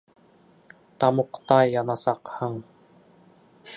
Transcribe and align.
Тамуҡта 1.03 1.59
янасаҡһың. 1.75 2.59